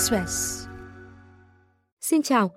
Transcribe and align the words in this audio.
Express. 0.00 0.66
Xin 2.00 2.22
chào, 2.22 2.50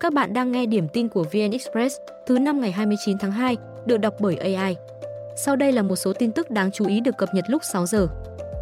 các 0.00 0.12
bạn 0.12 0.32
đang 0.32 0.52
nghe 0.52 0.66
điểm 0.66 0.88
tin 0.92 1.08
của 1.08 1.24
VN 1.32 1.50
Express 1.50 1.96
thứ 2.26 2.38
năm 2.38 2.60
ngày 2.60 2.72
29 2.72 3.18
tháng 3.18 3.32
2, 3.32 3.56
được 3.86 3.96
đọc 3.96 4.14
bởi 4.20 4.36
AI. 4.36 4.76
Sau 5.44 5.56
đây 5.56 5.72
là 5.72 5.82
một 5.82 5.96
số 5.96 6.12
tin 6.12 6.32
tức 6.32 6.50
đáng 6.50 6.70
chú 6.70 6.86
ý 6.86 7.00
được 7.00 7.16
cập 7.18 7.34
nhật 7.34 7.44
lúc 7.48 7.62
6 7.72 7.86
giờ. 7.86 8.08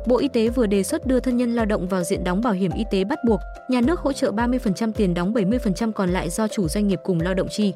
Bộ 0.06 0.18
Y 0.18 0.28
tế 0.28 0.48
vừa 0.48 0.66
đề 0.66 0.82
xuất 0.82 1.06
đưa 1.06 1.20
thân 1.20 1.36
nhân 1.36 1.54
lao 1.54 1.64
động 1.64 1.88
vào 1.88 2.02
diện 2.02 2.24
đóng 2.24 2.40
bảo 2.40 2.52
hiểm 2.52 2.70
y 2.72 2.84
tế 2.90 3.04
bắt 3.04 3.18
buộc, 3.26 3.40
nhà 3.68 3.80
nước 3.80 4.00
hỗ 4.00 4.12
trợ 4.12 4.32
30% 4.32 4.92
tiền 4.92 5.14
đóng 5.14 5.34
70% 5.34 5.92
còn 5.92 6.10
lại 6.10 6.30
do 6.30 6.48
chủ 6.48 6.68
doanh 6.68 6.88
nghiệp 6.88 7.00
cùng 7.04 7.20
lao 7.20 7.34
động 7.34 7.48
chi. 7.50 7.74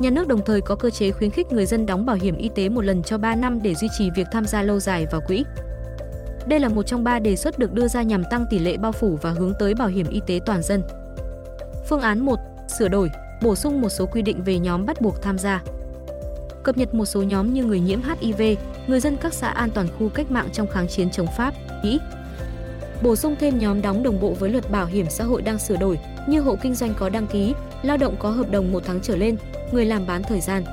Nhà 0.00 0.10
nước 0.10 0.28
đồng 0.28 0.44
thời 0.44 0.60
có 0.60 0.76
cơ 0.76 0.90
chế 0.90 1.10
khuyến 1.10 1.30
khích 1.30 1.52
người 1.52 1.66
dân 1.66 1.86
đóng 1.86 2.06
bảo 2.06 2.16
hiểm 2.16 2.36
y 2.36 2.50
tế 2.54 2.68
một 2.68 2.84
lần 2.84 3.02
cho 3.02 3.18
3 3.18 3.34
năm 3.34 3.58
để 3.62 3.74
duy 3.74 3.88
trì 3.98 4.10
việc 4.10 4.26
tham 4.32 4.44
gia 4.44 4.62
lâu 4.62 4.80
dài 4.80 5.06
vào 5.10 5.20
quỹ. 5.26 5.44
Đây 6.46 6.60
là 6.60 6.68
một 6.68 6.82
trong 6.82 7.04
ba 7.04 7.18
đề 7.18 7.36
xuất 7.36 7.58
được 7.58 7.72
đưa 7.72 7.88
ra 7.88 8.02
nhằm 8.02 8.24
tăng 8.24 8.46
tỷ 8.50 8.58
lệ 8.58 8.76
bao 8.76 8.92
phủ 8.92 9.18
và 9.22 9.30
hướng 9.30 9.54
tới 9.58 9.74
bảo 9.74 9.88
hiểm 9.88 10.06
y 10.08 10.20
tế 10.26 10.40
toàn 10.46 10.62
dân. 10.62 10.82
Phương 11.88 12.00
án 12.00 12.20
1. 12.20 12.38
Sửa 12.78 12.88
đổi, 12.88 13.10
bổ 13.42 13.54
sung 13.54 13.80
một 13.80 13.88
số 13.88 14.06
quy 14.06 14.22
định 14.22 14.42
về 14.44 14.58
nhóm 14.58 14.86
bắt 14.86 15.00
buộc 15.00 15.22
tham 15.22 15.38
gia. 15.38 15.62
Cập 16.62 16.76
nhật 16.76 16.94
một 16.94 17.04
số 17.04 17.22
nhóm 17.22 17.52
như 17.52 17.64
người 17.64 17.80
nhiễm 17.80 18.00
HIV, 18.02 18.42
người 18.86 19.00
dân 19.00 19.16
các 19.16 19.34
xã 19.34 19.48
an 19.48 19.70
toàn 19.70 19.88
khu 19.98 20.08
cách 20.08 20.30
mạng 20.30 20.48
trong 20.52 20.66
kháng 20.66 20.88
chiến 20.88 21.10
chống 21.10 21.26
Pháp, 21.36 21.54
Mỹ. 21.82 22.00
Bổ 23.02 23.16
sung 23.16 23.36
thêm 23.40 23.58
nhóm 23.58 23.82
đóng 23.82 24.02
đồng 24.02 24.20
bộ 24.20 24.34
với 24.38 24.50
luật 24.50 24.70
bảo 24.70 24.86
hiểm 24.86 25.06
xã 25.10 25.24
hội 25.24 25.42
đang 25.42 25.58
sửa 25.58 25.76
đổi 25.76 25.98
như 26.26 26.40
hộ 26.40 26.56
kinh 26.62 26.74
doanh 26.74 26.94
có 26.94 27.08
đăng 27.08 27.26
ký, 27.26 27.54
lao 27.82 27.96
động 27.96 28.16
có 28.18 28.30
hợp 28.30 28.50
đồng 28.50 28.72
một 28.72 28.82
tháng 28.86 29.00
trở 29.00 29.16
lên, 29.16 29.36
người 29.72 29.84
làm 29.84 30.06
bán 30.06 30.22
thời 30.22 30.40
gian. 30.40 30.64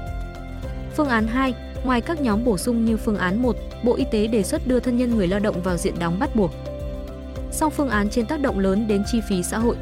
Phương 0.95 1.07
án 1.07 1.27
2, 1.27 1.53
ngoài 1.83 2.01
các 2.01 2.21
nhóm 2.21 2.45
bổ 2.45 2.57
sung 2.57 2.85
như 2.85 2.97
phương 2.97 3.17
án 3.17 3.41
1, 3.41 3.55
Bộ 3.83 3.95
Y 3.95 4.05
tế 4.11 4.27
đề 4.27 4.43
xuất 4.43 4.67
đưa 4.67 4.79
thân 4.79 4.97
nhân 4.97 5.15
người 5.15 5.27
lao 5.27 5.39
động 5.39 5.61
vào 5.61 5.77
diện 5.77 5.99
đóng 5.99 6.19
bắt 6.19 6.35
buộc. 6.35 6.51
Song 7.51 7.71
phương 7.71 7.89
án 7.89 8.09
trên 8.09 8.25
tác 8.25 8.41
động 8.41 8.59
lớn 8.59 8.87
đến 8.87 9.03
chi 9.11 9.21
phí 9.29 9.43
xã 9.43 9.57
hội. 9.57 9.75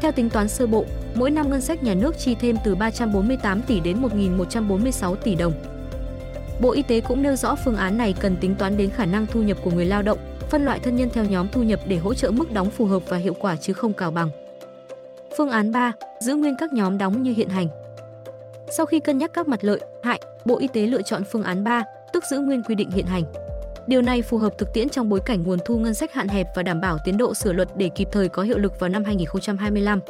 Theo 0.00 0.12
tính 0.12 0.30
toán 0.30 0.48
sơ 0.48 0.66
bộ, 0.66 0.84
mỗi 1.14 1.30
năm 1.30 1.50
ngân 1.50 1.60
sách 1.60 1.82
nhà 1.82 1.94
nước 1.94 2.18
chi 2.18 2.34
thêm 2.34 2.56
từ 2.64 2.74
348 2.74 3.62
tỷ 3.62 3.80
đến 3.80 4.02
1.146 4.02 5.14
tỷ 5.14 5.34
đồng. 5.34 5.52
Bộ 6.60 6.70
Y 6.70 6.82
tế 6.82 7.00
cũng 7.00 7.22
nêu 7.22 7.36
rõ 7.36 7.54
phương 7.54 7.76
án 7.76 7.98
này 7.98 8.14
cần 8.20 8.36
tính 8.36 8.54
toán 8.54 8.76
đến 8.76 8.90
khả 8.90 9.06
năng 9.06 9.26
thu 9.26 9.42
nhập 9.42 9.58
của 9.62 9.70
người 9.70 9.84
lao 9.84 10.02
động, 10.02 10.18
phân 10.50 10.64
loại 10.64 10.78
thân 10.78 10.96
nhân 10.96 11.08
theo 11.12 11.24
nhóm 11.24 11.48
thu 11.52 11.62
nhập 11.62 11.80
để 11.86 11.96
hỗ 11.96 12.14
trợ 12.14 12.30
mức 12.30 12.52
đóng 12.52 12.70
phù 12.70 12.86
hợp 12.86 13.02
và 13.08 13.16
hiệu 13.16 13.34
quả 13.40 13.56
chứ 13.56 13.72
không 13.72 13.92
cào 13.92 14.10
bằng. 14.10 14.30
Phương 15.36 15.50
án 15.50 15.72
3, 15.72 15.92
giữ 16.20 16.34
nguyên 16.34 16.56
các 16.58 16.72
nhóm 16.72 16.98
đóng 16.98 17.22
như 17.22 17.32
hiện 17.36 17.48
hành. 17.48 17.68
Sau 18.70 18.86
khi 18.86 19.00
cân 19.00 19.18
nhắc 19.18 19.30
các 19.34 19.48
mặt 19.48 19.64
lợi, 19.64 19.80
hại, 20.02 20.20
Bộ 20.44 20.58
Y 20.58 20.68
tế 20.68 20.86
lựa 20.86 21.02
chọn 21.02 21.22
phương 21.32 21.42
án 21.42 21.64
3, 21.64 21.84
tức 22.12 22.24
giữ 22.30 22.38
nguyên 22.38 22.62
quy 22.62 22.74
định 22.74 22.90
hiện 22.90 23.06
hành. 23.06 23.22
Điều 23.86 24.02
này 24.02 24.22
phù 24.22 24.38
hợp 24.38 24.58
thực 24.58 24.72
tiễn 24.72 24.88
trong 24.88 25.08
bối 25.08 25.20
cảnh 25.26 25.42
nguồn 25.42 25.58
thu 25.64 25.78
ngân 25.78 25.94
sách 25.94 26.12
hạn 26.12 26.28
hẹp 26.28 26.46
và 26.56 26.62
đảm 26.62 26.80
bảo 26.80 26.98
tiến 27.04 27.16
độ 27.16 27.34
sửa 27.34 27.52
luật 27.52 27.68
để 27.76 27.88
kịp 27.88 28.08
thời 28.12 28.28
có 28.28 28.42
hiệu 28.42 28.58
lực 28.58 28.80
vào 28.80 28.88
năm 28.88 29.04
2025. 29.04 30.00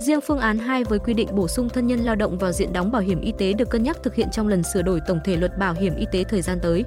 Riêng 0.00 0.20
phương 0.20 0.38
án 0.38 0.58
2 0.58 0.84
với 0.84 0.98
quy 0.98 1.14
định 1.14 1.28
bổ 1.32 1.48
sung 1.48 1.68
thân 1.68 1.86
nhân 1.86 1.98
lao 1.98 2.14
động 2.14 2.38
vào 2.38 2.52
diện 2.52 2.72
đóng 2.72 2.92
bảo 2.92 3.02
hiểm 3.02 3.20
y 3.20 3.32
tế 3.38 3.52
được 3.52 3.70
cân 3.70 3.82
nhắc 3.82 4.02
thực 4.02 4.14
hiện 4.14 4.28
trong 4.32 4.48
lần 4.48 4.62
sửa 4.62 4.82
đổi 4.82 5.00
tổng 5.06 5.20
thể 5.24 5.36
luật 5.36 5.58
bảo 5.58 5.74
hiểm 5.74 5.96
y 5.96 6.06
tế 6.12 6.24
thời 6.24 6.42
gian 6.42 6.58
tới. 6.62 6.84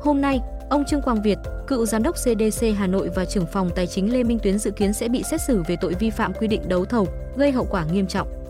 Hôm 0.00 0.20
nay, 0.20 0.40
ông 0.70 0.84
Trương 0.84 1.02
Quang 1.02 1.22
Việt, 1.22 1.38
cựu 1.66 1.86
giám 1.86 2.02
đốc 2.02 2.16
CDC 2.16 2.66
Hà 2.76 2.86
Nội 2.86 3.10
và 3.14 3.24
trưởng 3.24 3.46
phòng 3.46 3.70
tài 3.74 3.86
chính 3.86 4.12
Lê 4.12 4.22
Minh 4.22 4.38
Tuyến 4.38 4.58
dự 4.58 4.70
kiến 4.70 4.92
sẽ 4.92 5.08
bị 5.08 5.22
xét 5.22 5.40
xử 5.40 5.62
về 5.66 5.76
tội 5.80 5.94
vi 5.94 6.10
phạm 6.10 6.34
quy 6.34 6.48
định 6.48 6.68
đấu 6.68 6.84
thầu, 6.84 7.06
gây 7.36 7.52
hậu 7.52 7.66
quả 7.70 7.84
nghiêm 7.92 8.06
trọng. 8.06 8.45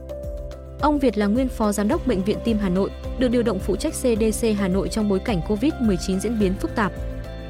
Ông 0.81 0.99
Việt 0.99 1.19
là 1.19 1.27
nguyên 1.27 1.49
phó 1.49 1.73
giám 1.73 1.89
đốc 1.89 2.07
bệnh 2.07 2.23
viện 2.23 2.39
Tim 2.45 2.59
Hà 2.59 2.69
Nội, 2.69 2.91
được 3.19 3.29
điều 3.29 3.43
động 3.43 3.59
phụ 3.59 3.77
trách 3.77 3.93
CDC 3.93 4.47
Hà 4.59 4.69
Nội 4.69 4.89
trong 4.89 5.09
bối 5.09 5.19
cảnh 5.19 5.41
Covid-19 5.49 6.19
diễn 6.19 6.39
biến 6.39 6.55
phức 6.55 6.75
tạp. 6.75 6.93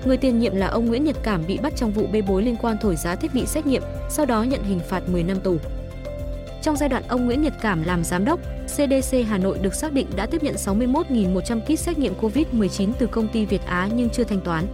Người 0.05 0.16
tiền 0.16 0.38
nhiệm 0.38 0.56
là 0.56 0.66
ông 0.66 0.86
Nguyễn 0.86 1.05
Nhật 1.05 1.16
Cảm 1.22 1.42
bị 1.47 1.58
bắt 1.58 1.72
trong 1.77 1.91
vụ 1.91 2.06
bê 2.12 2.22
bối 2.22 2.42
liên 2.42 2.56
quan 2.56 2.77
thổi 2.80 2.97
giá 2.97 3.14
thiết 3.14 3.34
bị 3.34 3.47
xét 3.47 3.66
nghiệm, 3.66 3.82
sau 4.10 4.27
đó 4.27 4.42
nhận 4.42 4.62
hình 4.62 4.80
phạt 4.88 5.08
10 5.08 5.22
năm 5.22 5.41
tù. 5.41 5.56
Trong 6.62 6.77
giai 6.77 6.88
đoạn 6.88 7.02
ông 7.08 7.27
Nguyễn 7.27 7.42
Nhật 7.42 7.52
Cảm 7.62 7.82
làm 7.82 8.04
giám 8.04 8.24
đốc, 8.24 8.41
CDC 8.66 9.16
Hà 9.28 9.38
Nội 9.38 9.59
được 9.59 9.75
xác 9.75 9.92
định 9.92 10.06
đã 10.16 10.26
tiếp 10.26 10.42
nhận 10.42 10.54
61.100 10.54 11.60
kit 11.60 11.78
xét 11.78 11.98
nghiệm 11.98 12.15
COVID-19 12.20 12.92
từ 12.98 13.06
công 13.06 13.28
ty 13.28 13.47
Việt 13.47 13.62
Á 13.66 13.88
nhưng 13.97 14.10
chưa 14.10 14.25
thanh 14.25 14.41
toán. 14.41 14.66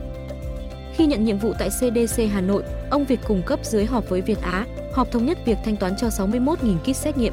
Khi 0.95 1.07
nhận 1.07 1.25
nhiệm 1.25 1.39
vụ 1.39 1.53
tại 1.59 1.69
CDC 1.69 2.23
Hà 2.33 2.41
Nội, 2.41 2.63
ông 2.91 3.05
Việt 3.05 3.21
cùng 3.27 3.43
cấp 3.47 3.61
dưới 3.63 3.85
họp 3.85 4.09
với 4.09 4.21
Việt 4.21 4.43
Á, 4.43 4.67
họp 4.93 5.11
thống 5.11 5.27
nhất 5.27 5.39
việc 5.45 5.59
thanh 5.65 5.77
toán 5.77 5.97
cho 5.97 6.09
61.000 6.09 6.79
kit 6.79 6.97
xét 6.97 7.17
nghiệm 7.17 7.33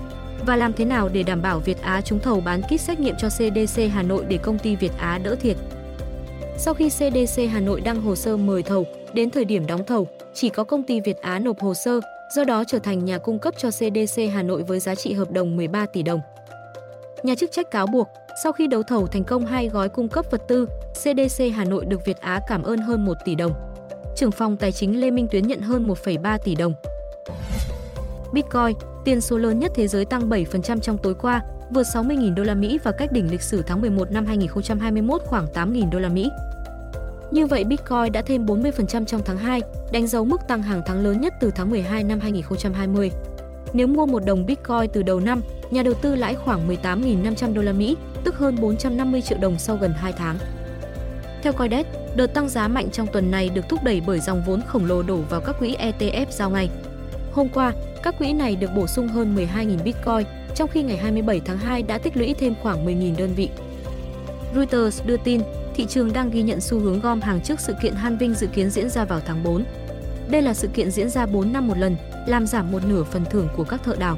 và 0.49 0.55
làm 0.55 0.73
thế 0.73 0.85
nào 0.85 1.09
để 1.09 1.23
đảm 1.23 1.41
bảo 1.41 1.59
Việt 1.59 1.81
Á 1.81 2.01
trúng 2.01 2.19
thầu 2.19 2.41
bán 2.41 2.61
kit 2.61 2.81
xét 2.81 2.99
nghiệm 2.99 3.15
cho 3.17 3.29
CDC 3.29 3.81
Hà 3.93 4.03
Nội 4.03 4.25
để 4.27 4.37
công 4.37 4.59
ty 4.59 4.75
Việt 4.75 4.91
Á 4.97 5.17
đỡ 5.17 5.35
thiệt. 5.35 5.57
Sau 6.57 6.73
khi 6.73 6.89
CDC 6.89 7.41
Hà 7.51 7.59
Nội 7.59 7.81
đăng 7.81 8.01
hồ 8.01 8.15
sơ 8.15 8.37
mời 8.37 8.63
thầu, 8.63 8.85
đến 9.13 9.29
thời 9.29 9.45
điểm 9.45 9.67
đóng 9.67 9.85
thầu, 9.85 10.07
chỉ 10.33 10.49
có 10.49 10.63
công 10.63 10.83
ty 10.83 10.99
Việt 10.99 11.17
Á 11.21 11.39
nộp 11.39 11.59
hồ 11.59 11.73
sơ, 11.73 11.99
do 12.35 12.43
đó 12.43 12.63
trở 12.67 12.79
thành 12.79 13.05
nhà 13.05 13.17
cung 13.17 13.39
cấp 13.39 13.53
cho 13.57 13.69
CDC 13.71 14.21
Hà 14.33 14.43
Nội 14.43 14.63
với 14.63 14.79
giá 14.79 14.95
trị 14.95 15.13
hợp 15.13 15.31
đồng 15.31 15.57
13 15.57 15.85
tỷ 15.85 16.03
đồng. 16.03 16.19
Nhà 17.23 17.35
chức 17.35 17.51
trách 17.51 17.71
cáo 17.71 17.87
buộc, 17.87 18.07
sau 18.43 18.51
khi 18.51 18.67
đấu 18.67 18.83
thầu 18.83 19.07
thành 19.07 19.23
công 19.23 19.45
hai 19.45 19.67
gói 19.67 19.89
cung 19.89 20.09
cấp 20.09 20.25
vật 20.31 20.41
tư, 20.47 20.67
CDC 20.93 21.43
Hà 21.55 21.63
Nội 21.63 21.85
được 21.85 22.05
Việt 22.05 22.17
Á 22.17 22.39
cảm 22.47 22.63
ơn 22.63 22.79
hơn 22.79 23.05
1 23.05 23.13
tỷ 23.25 23.35
đồng. 23.35 23.53
Trưởng 24.15 24.31
phòng 24.31 24.57
tài 24.57 24.71
chính 24.71 25.01
Lê 25.01 25.11
Minh 25.11 25.27
Tuyến 25.31 25.47
nhận 25.47 25.61
hơn 25.61 25.87
1,3 25.87 26.37
tỷ 26.37 26.55
đồng. 26.55 26.73
Bitcoin, 28.33 28.75
tiền 29.05 29.21
số 29.21 29.37
lớn 29.37 29.59
nhất 29.59 29.71
thế 29.75 29.87
giới 29.87 30.05
tăng 30.05 30.29
7% 30.29 30.79
trong 30.79 30.97
tối 30.97 31.13
qua, 31.13 31.41
vượt 31.69 31.83
60.000 31.83 32.35
đô 32.35 32.43
la 32.43 32.55
Mỹ 32.55 32.79
và 32.83 32.91
cách 32.91 33.11
đỉnh 33.11 33.31
lịch 33.31 33.41
sử 33.41 33.61
tháng 33.61 33.81
11 33.81 34.11
năm 34.11 34.25
2021 34.25 35.21
khoảng 35.25 35.45
8.000 35.53 35.89
đô 35.89 35.99
la 35.99 36.09
Mỹ. 36.09 36.29
Như 37.31 37.45
vậy 37.45 37.63
Bitcoin 37.63 38.11
đã 38.11 38.21
thêm 38.21 38.45
40% 38.45 39.05
trong 39.05 39.21
tháng 39.25 39.37
2, 39.37 39.61
đánh 39.91 40.07
dấu 40.07 40.25
mức 40.25 40.41
tăng 40.47 40.61
hàng 40.61 40.81
tháng 40.85 41.03
lớn 41.03 41.21
nhất 41.21 41.33
từ 41.39 41.51
tháng 41.55 41.69
12 41.69 42.03
năm 42.03 42.19
2020. 42.19 43.11
Nếu 43.73 43.87
mua 43.87 44.05
một 44.05 44.25
đồng 44.25 44.45
Bitcoin 44.45 44.89
từ 44.93 45.03
đầu 45.03 45.19
năm, 45.19 45.41
nhà 45.71 45.83
đầu 45.83 45.93
tư 45.93 46.15
lãi 46.15 46.35
khoảng 46.35 46.69
18.500 46.69 47.53
đô 47.53 47.61
la 47.61 47.71
Mỹ, 47.71 47.97
tức 48.23 48.35
hơn 48.35 48.57
450 48.61 49.21
triệu 49.21 49.37
đồng 49.37 49.59
sau 49.59 49.77
gần 49.81 49.93
2 49.93 50.13
tháng. 50.13 50.37
Theo 51.43 51.53
Coindesk, 51.53 51.87
đợt 52.15 52.27
tăng 52.27 52.49
giá 52.49 52.67
mạnh 52.67 52.89
trong 52.91 53.07
tuần 53.13 53.31
này 53.31 53.49
được 53.49 53.69
thúc 53.69 53.79
đẩy 53.83 54.01
bởi 54.07 54.19
dòng 54.19 54.43
vốn 54.45 54.61
khổng 54.67 54.85
lồ 54.85 55.03
đổ 55.03 55.17
vào 55.29 55.41
các 55.41 55.59
quỹ 55.59 55.75
ETF 55.75 56.25
giao 56.29 56.49
ngay. 56.49 56.69
Hôm 57.31 57.49
qua, 57.49 57.73
các 58.03 58.17
quỹ 58.17 58.33
này 58.33 58.55
được 58.55 58.69
bổ 58.75 58.87
sung 58.87 59.07
hơn 59.07 59.35
12.000 59.35 59.83
Bitcoin, 59.83 60.27
trong 60.55 60.69
khi 60.69 60.83
ngày 60.83 60.97
27 60.97 61.41
tháng 61.45 61.57
2 61.57 61.83
đã 61.83 61.97
tích 61.97 62.17
lũy 62.17 62.33
thêm 62.33 62.53
khoảng 62.61 62.85
10.000 62.85 63.17
đơn 63.17 63.33
vị. 63.35 63.49
Reuters 64.55 65.01
đưa 65.05 65.17
tin, 65.17 65.41
thị 65.75 65.85
trường 65.85 66.13
đang 66.13 66.29
ghi 66.31 66.41
nhận 66.41 66.61
xu 66.61 66.79
hướng 66.79 66.99
gom 66.99 67.21
hàng 67.21 67.41
trước 67.41 67.59
sự 67.59 67.73
kiện 67.81 67.93
Hanving 67.93 68.33
dự 68.33 68.47
kiến 68.47 68.69
diễn 68.69 68.89
ra 68.89 69.05
vào 69.05 69.21
tháng 69.25 69.43
4. 69.43 69.63
Đây 70.29 70.41
là 70.41 70.53
sự 70.53 70.67
kiện 70.67 70.91
diễn 70.91 71.09
ra 71.09 71.25
4 71.25 71.53
năm 71.53 71.67
một 71.67 71.77
lần, 71.77 71.95
làm 72.27 72.47
giảm 72.47 72.71
một 72.71 72.85
nửa 72.85 73.03
phần 73.03 73.25
thưởng 73.25 73.47
của 73.57 73.63
các 73.63 73.83
thợ 73.83 73.95
đào. 73.99 74.17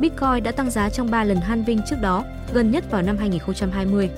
Bitcoin 0.00 0.42
đã 0.42 0.52
tăng 0.52 0.70
giá 0.70 0.90
trong 0.90 1.10
3 1.10 1.24
lần 1.24 1.36
Hanving 1.36 1.80
trước 1.90 1.96
đó, 2.02 2.24
gần 2.52 2.70
nhất 2.70 2.84
vào 2.90 3.02
năm 3.02 3.16
2020. 3.16 4.10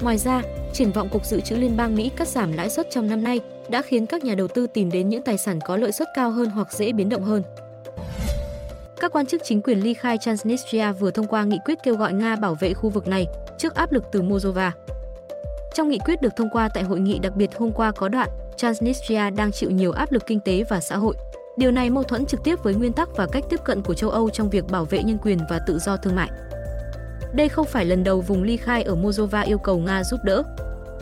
Ngoài 0.00 0.18
ra, 0.18 0.42
triển 0.72 0.92
vọng 0.92 1.08
Cục 1.08 1.26
Dự 1.26 1.40
trữ 1.40 1.56
Liên 1.56 1.76
bang 1.76 1.94
Mỹ 1.94 2.10
cắt 2.16 2.28
giảm 2.28 2.52
lãi 2.52 2.70
suất 2.70 2.90
trong 2.90 3.08
năm 3.08 3.24
nay 3.24 3.40
đã 3.68 3.82
khiến 3.82 4.06
các 4.06 4.24
nhà 4.24 4.34
đầu 4.34 4.48
tư 4.48 4.66
tìm 4.66 4.90
đến 4.90 5.08
những 5.08 5.22
tài 5.22 5.38
sản 5.38 5.58
có 5.60 5.76
lợi 5.76 5.92
suất 5.92 6.08
cao 6.14 6.30
hơn 6.30 6.50
hoặc 6.50 6.72
dễ 6.72 6.92
biến 6.92 7.08
động 7.08 7.22
hơn. 7.22 7.42
Các 9.04 9.12
quan 9.12 9.26
chức 9.26 9.44
chính 9.44 9.62
quyền 9.62 9.80
ly 9.80 9.94
khai 9.94 10.18
Transnistria 10.18 10.92
vừa 10.92 11.10
thông 11.10 11.26
qua 11.26 11.44
nghị 11.44 11.58
quyết 11.64 11.78
kêu 11.82 11.96
gọi 11.96 12.12
Nga 12.12 12.36
bảo 12.36 12.54
vệ 12.54 12.74
khu 12.74 12.90
vực 12.90 13.06
này 13.06 13.26
trước 13.58 13.74
áp 13.74 13.92
lực 13.92 14.04
từ 14.12 14.22
Moldova. 14.22 14.72
Trong 15.74 15.88
nghị 15.88 15.98
quyết 15.98 16.22
được 16.22 16.36
thông 16.36 16.50
qua 16.50 16.68
tại 16.68 16.82
hội 16.82 17.00
nghị 17.00 17.18
đặc 17.18 17.36
biệt 17.36 17.50
hôm 17.58 17.72
qua 17.72 17.92
có 17.92 18.08
đoạn, 18.08 18.28
Transnistria 18.56 19.30
đang 19.30 19.52
chịu 19.52 19.70
nhiều 19.70 19.92
áp 19.92 20.12
lực 20.12 20.26
kinh 20.26 20.40
tế 20.40 20.64
và 20.68 20.80
xã 20.80 20.96
hội. 20.96 21.16
Điều 21.56 21.70
này 21.70 21.90
mâu 21.90 22.02
thuẫn 22.02 22.26
trực 22.26 22.44
tiếp 22.44 22.62
với 22.62 22.74
nguyên 22.74 22.92
tắc 22.92 23.08
và 23.16 23.26
cách 23.32 23.44
tiếp 23.50 23.60
cận 23.64 23.82
của 23.82 23.94
châu 23.94 24.10
Âu 24.10 24.30
trong 24.30 24.50
việc 24.50 24.64
bảo 24.70 24.84
vệ 24.84 25.02
nhân 25.02 25.18
quyền 25.22 25.38
và 25.50 25.60
tự 25.66 25.78
do 25.78 25.96
thương 25.96 26.16
mại. 26.16 26.30
Đây 27.34 27.48
không 27.48 27.66
phải 27.66 27.84
lần 27.84 28.04
đầu 28.04 28.20
vùng 28.20 28.42
ly 28.42 28.56
khai 28.56 28.82
ở 28.82 28.94
Moldova 28.94 29.40
yêu 29.40 29.58
cầu 29.58 29.78
Nga 29.78 30.04
giúp 30.04 30.20
đỡ. 30.24 30.42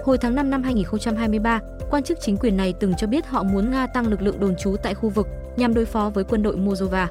Hồi 0.04 0.18
tháng 0.18 0.34
5 0.34 0.50
năm 0.50 0.62
2023, 0.62 1.60
quan 1.90 2.02
chức 2.02 2.20
chính 2.20 2.36
quyền 2.36 2.56
này 2.56 2.74
từng 2.80 2.94
cho 2.98 3.06
biết 3.06 3.26
họ 3.26 3.42
muốn 3.42 3.70
Nga 3.70 3.86
tăng 3.86 4.06
lực 4.06 4.22
lượng 4.22 4.40
đồn 4.40 4.56
trú 4.56 4.76
tại 4.82 4.94
khu 4.94 5.08
vực 5.08 5.26
nhằm 5.56 5.74
đối 5.74 5.84
phó 5.84 6.10
với 6.14 6.24
quân 6.24 6.42
đội 6.42 6.56
Moldova. 6.56 7.08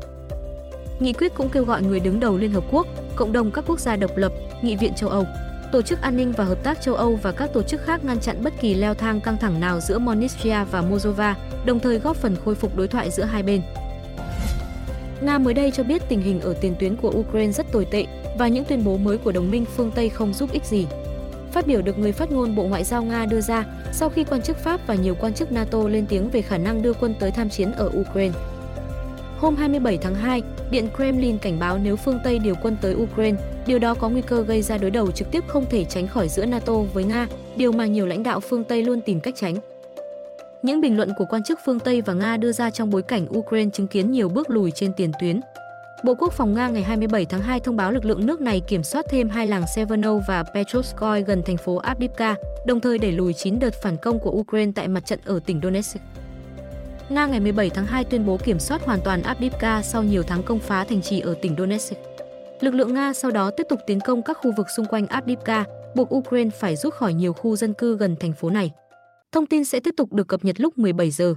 Nghị 1.02 1.14
quyết 1.14 1.34
cũng 1.36 1.50
kêu 1.50 1.66
gọi 1.66 1.84
người 1.84 2.00
đứng 2.00 2.20
đầu 2.20 2.38
Liên 2.38 2.52
Hợp 2.52 2.64
Quốc, 2.72 2.88
cộng 3.16 3.32
đồng 3.32 3.52
các 3.52 3.64
quốc 3.68 3.80
gia 3.80 3.96
độc 3.96 4.18
lập, 4.18 4.32
Nghị 4.62 4.76
viện 4.76 4.94
châu 4.96 5.10
Âu, 5.10 5.26
Tổ 5.72 5.82
chức 5.82 6.02
An 6.02 6.18
ninh 6.18 6.32
và 6.32 6.44
Hợp 6.44 6.64
tác 6.64 6.82
châu 6.82 6.96
Âu 6.96 7.16
và 7.16 7.32
các 7.32 7.54
tổ 7.54 7.64
chức 7.64 7.82
khác 7.82 8.06
ngăn 8.06 8.20
chặn 8.20 8.44
bất 8.44 8.54
kỳ 8.62 8.74
leo 8.74 8.94
thang 8.94 9.22
căng 9.22 9.38
thẳng 9.38 9.60
nào 9.60 9.80
giữa 9.80 10.00
Monistria 10.00 10.64
và 10.72 10.82
Moldova, 10.82 11.36
đồng 11.66 11.80
thời 11.80 12.00
góp 12.00 12.18
phần 12.18 12.36
khôi 12.46 12.56
phục 12.56 12.78
đối 12.78 12.88
thoại 12.88 13.12
giữa 13.12 13.24
hai 13.24 13.44
bên. 13.44 13.62
Nga 15.22 15.38
mới 15.38 15.54
đây 15.54 15.72
cho 15.72 15.84
biết 15.84 16.02
tình 16.10 16.22
hình 16.22 16.42
ở 16.42 16.54
tiền 16.62 16.76
tuyến 16.80 16.96
của 16.96 17.12
Ukraine 17.16 17.52
rất 17.52 17.72
tồi 17.72 17.86
tệ 17.86 18.06
và 18.38 18.48
những 18.48 18.66
tuyên 18.66 18.84
bố 18.84 18.98
mới 18.98 19.18
của 19.18 19.32
đồng 19.32 19.52
minh 19.52 19.66
phương 19.76 19.92
Tây 19.96 20.10
không 20.10 20.34
giúp 20.34 20.52
ích 20.52 20.66
gì. 20.66 20.88
Phát 21.52 21.68
biểu 21.68 21.82
được 21.82 22.00
người 22.00 22.12
phát 22.12 22.32
ngôn 22.32 22.56
Bộ 22.56 22.64
Ngoại 22.64 22.84
giao 22.84 23.04
Nga 23.04 23.26
đưa 23.26 23.42
ra 23.42 23.66
sau 23.92 24.10
khi 24.10 24.24
quan 24.24 24.42
chức 24.42 24.58
Pháp 24.58 24.88
và 24.88 24.96
nhiều 24.96 25.16
quan 25.20 25.34
chức 25.34 25.52
NATO 25.52 25.88
lên 25.88 26.06
tiếng 26.10 26.30
về 26.30 26.42
khả 26.42 26.58
năng 26.58 26.82
đưa 26.82 26.94
quân 26.94 27.16
tới 27.20 27.32
tham 27.32 27.50
chiến 27.50 27.72
ở 27.72 27.92
Ukraine. 28.00 28.38
Hôm 29.42 29.56
27 29.56 29.98
tháng 29.98 30.16
2, 30.16 30.42
Điện 30.72 30.88
Kremlin 30.96 31.38
cảnh 31.38 31.60
báo 31.60 31.78
nếu 31.78 31.96
phương 31.96 32.20
Tây 32.24 32.40
điều 32.40 32.56
quân 32.62 32.78
tới 32.82 32.96
Ukraine, 32.96 33.38
điều 33.68 33.80
đó 33.80 33.94
có 33.94 34.10
nguy 34.10 34.22
cơ 34.22 34.42
gây 34.42 34.62
ra 34.62 34.78
đối 34.78 34.92
đầu 34.92 35.12
trực 35.12 35.32
tiếp 35.32 35.44
không 35.48 35.66
thể 35.70 35.86
tránh 35.86 36.08
khỏi 36.08 36.30
giữa 36.30 36.46
NATO 36.46 36.74
với 36.74 37.04
Nga, 37.04 37.28
điều 37.56 37.72
mà 37.72 37.86
nhiều 37.86 38.06
lãnh 38.06 38.24
đạo 38.24 38.40
phương 38.40 38.64
Tây 38.64 38.84
luôn 38.84 39.02
tìm 39.02 39.20
cách 39.20 39.34
tránh. 39.38 39.56
Những 40.62 40.82
bình 40.82 40.98
luận 40.98 41.12
của 41.18 41.26
quan 41.30 41.44
chức 41.44 41.60
phương 41.66 41.80
Tây 41.80 42.02
và 42.02 42.14
Nga 42.14 42.38
đưa 42.38 42.52
ra 42.52 42.70
trong 42.70 42.90
bối 42.90 43.02
cảnh 43.02 43.28
Ukraine 43.38 43.72
chứng 43.74 43.88
kiến 43.88 44.12
nhiều 44.12 44.30
bước 44.30 44.50
lùi 44.50 44.72
trên 44.72 44.94
tiền 44.94 45.12
tuyến. 45.20 45.40
Bộ 46.04 46.16
Quốc 46.16 46.34
phòng 46.34 46.54
Nga 46.54 46.68
ngày 46.68 46.84
27 46.84 47.26
tháng 47.26 47.42
2 47.42 47.60
thông 47.60 47.76
báo 47.76 47.92
lực 47.92 48.06
lượng 48.06 48.26
nước 48.26 48.42
này 48.42 48.62
kiểm 48.68 48.84
soát 48.84 49.06
thêm 49.10 49.30
hai 49.30 49.48
làng 49.48 49.64
Severno 49.76 50.18
và 50.28 50.44
Petrovskoy 50.44 51.22
gần 51.28 51.44
thành 51.46 51.58
phố 51.58 51.76
Avdiivka, 51.76 52.36
đồng 52.66 52.80
thời 52.80 52.98
đẩy 52.98 53.12
lùi 53.12 53.34
9 53.34 53.60
đợt 53.60 53.74
phản 53.84 53.98
công 53.98 54.20
của 54.20 54.32
Ukraine 54.32 54.72
tại 54.76 54.88
mặt 54.88 55.06
trận 55.06 55.20
ở 55.26 55.40
tỉnh 55.46 55.60
Donetsk. 55.64 55.98
Nga 57.12 57.28
ngày 57.28 57.40
17 57.40 57.70
tháng 57.70 57.86
2 57.86 58.04
tuyên 58.04 58.26
bố 58.26 58.38
kiểm 58.38 58.60
soát 58.60 58.86
hoàn 58.86 59.00
toàn 59.04 59.24
Avdiivka 59.24 59.82
sau 59.82 60.04
nhiều 60.04 60.24
tháng 60.24 60.44
công 60.44 60.60
phá 60.60 60.84
thành 60.84 61.02
trì 61.02 61.20
ở 61.20 61.36
tỉnh 61.42 61.56
Donetsk. 61.58 61.98
Lực 62.60 62.74
lượng 62.74 62.94
Nga 62.94 63.14
sau 63.14 63.32
đó 63.32 63.52
tiếp 63.58 63.64
tục 63.70 63.80
tiến 63.88 64.00
công 64.00 64.24
các 64.24 64.38
khu 64.42 64.52
vực 64.58 64.68
xung 64.76 64.86
quanh 64.86 65.08
Avdiivka, 65.08 65.66
buộc 65.96 66.16
Ukraine 66.16 66.50
phải 66.50 66.76
rút 66.76 66.94
khỏi 66.94 67.14
nhiều 67.14 67.34
khu 67.34 67.56
dân 67.56 67.74
cư 67.74 67.98
gần 67.98 68.16
thành 68.20 68.34
phố 68.34 68.50
này. 68.50 68.72
Thông 69.32 69.46
tin 69.46 69.66
sẽ 69.66 69.80
tiếp 69.80 69.94
tục 69.98 70.14
được 70.14 70.28
cập 70.28 70.46
nhật 70.46 70.60
lúc 70.60 70.78
17 70.78 71.12
giờ. 71.12 71.36